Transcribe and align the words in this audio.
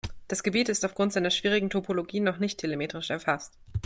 Das 0.27 0.41
Gebiet 0.41 0.67
ist 0.67 0.83
aufgrund 0.83 1.13
seiner 1.13 1.29
schwierigen 1.29 1.69
Topologie 1.69 2.21
noch 2.21 2.39
nicht 2.39 2.57
telemetrisch 2.57 3.11
erfasst. 3.11 3.53